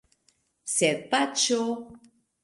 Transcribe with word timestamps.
Sed 0.75 1.03
paĉjo? 1.11 1.59